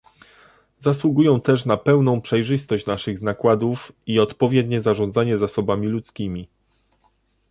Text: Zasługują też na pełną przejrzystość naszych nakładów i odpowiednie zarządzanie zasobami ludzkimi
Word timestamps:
Zasługują 0.79 1.41
też 1.41 1.65
na 1.65 1.77
pełną 1.77 2.21
przejrzystość 2.21 2.85
naszych 2.85 3.21
nakładów 3.21 3.91
i 4.07 4.19
odpowiednie 4.19 4.81
zarządzanie 4.81 5.37
zasobami 5.37 5.87
ludzkimi 5.87 6.47